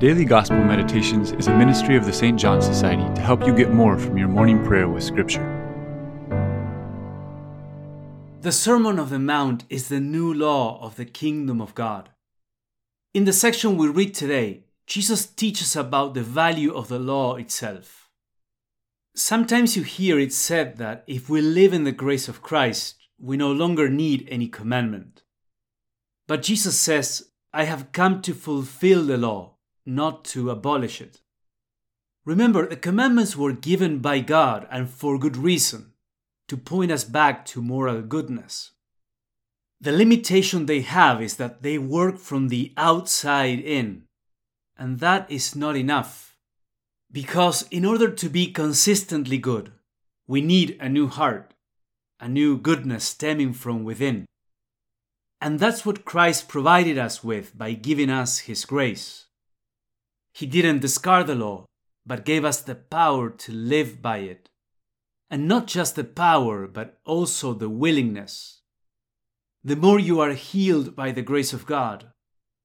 [0.00, 2.40] Daily Gospel Meditations is a ministry of the St.
[2.40, 5.44] John Society to help you get more from your morning prayer with Scripture.
[8.40, 12.08] The Sermon of the Mount is the new law of the kingdom of God.
[13.12, 18.08] In the section we read today, Jesus teaches about the value of the law itself.
[19.14, 23.36] Sometimes you hear it said that if we live in the grace of Christ, we
[23.36, 25.24] no longer need any commandment.
[26.26, 31.20] But Jesus says, I have come to fulfill the law not to abolish it.
[32.24, 35.92] Remember, the commandments were given by God and for good reason,
[36.48, 38.72] to point us back to moral goodness.
[39.80, 44.04] The limitation they have is that they work from the outside in,
[44.76, 46.36] and that is not enough.
[47.10, 49.72] Because in order to be consistently good,
[50.26, 51.54] we need a new heart,
[52.20, 54.26] a new goodness stemming from within.
[55.40, 59.26] And that's what Christ provided us with by giving us His grace.
[60.32, 61.66] He didn't discard the law,
[62.06, 64.48] but gave us the power to live by it.
[65.30, 68.62] And not just the power, but also the willingness.
[69.62, 72.12] The more you are healed by the grace of God,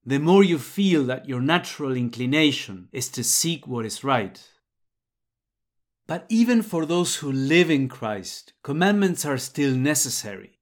[0.04, 4.42] the more you feel that your natural inclination is to seek what is right.
[6.06, 10.60] But even for those who live in Christ, commandments are still necessary.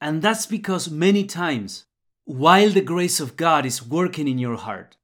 [0.00, 1.86] And that's because many times,
[2.24, 4.96] while the grace of God is working in your heart,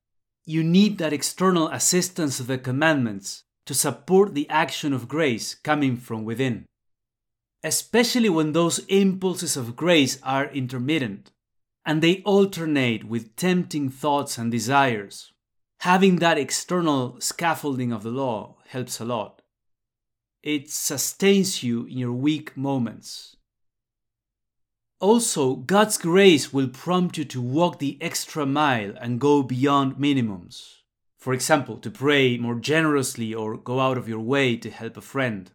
[0.45, 5.97] you need that external assistance of the commandments to support the action of grace coming
[5.97, 6.65] from within.
[7.63, 11.31] Especially when those impulses of grace are intermittent
[11.85, 15.33] and they alternate with tempting thoughts and desires.
[15.81, 19.43] Having that external scaffolding of the law helps a lot.
[20.43, 23.37] It sustains you in your weak moments.
[25.03, 30.77] Also, God's grace will prompt you to walk the extra mile and go beyond minimums.
[31.19, 35.01] For example, to pray more generously or go out of your way to help a
[35.01, 35.51] friend.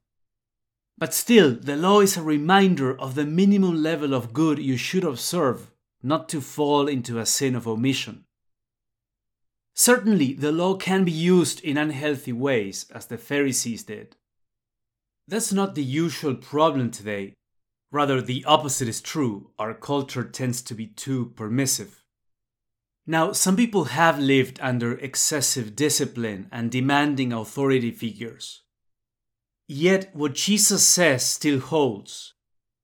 [0.97, 5.05] But still, the law is a reminder of the minimum level of good you should
[5.05, 5.71] observe,
[6.03, 8.25] not to fall into a sin of omission.
[9.75, 14.17] Certainly, the law can be used in unhealthy ways, as the Pharisees did.
[15.25, 17.36] That's not the usual problem today,
[17.91, 19.51] Rather, the opposite is true.
[19.57, 22.03] Our culture tends to be too permissive.
[23.05, 28.63] Now, some people have lived under excessive discipline and demanding authority figures.
[29.67, 32.33] Yet, what Jesus says still holds.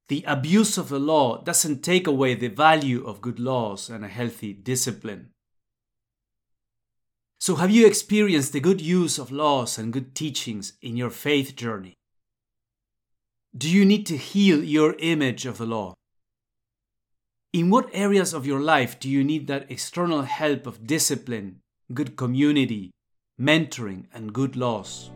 [0.08, 4.10] The abuse of the law doesn't take away the value of good laws and a
[4.10, 5.32] healthy discipline.
[7.40, 11.58] So, have you experienced the good use of laws and good teachings in your faith
[11.58, 11.96] journey?
[13.56, 15.94] Do you need to heal your image of the law?
[17.54, 21.60] In what areas of your life do you need that external help of discipline,
[21.94, 22.90] good community,
[23.40, 25.12] mentoring, and good laws?